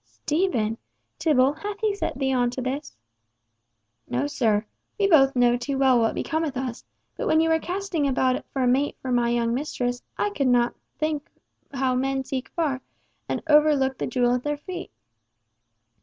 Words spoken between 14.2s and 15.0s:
at their feet."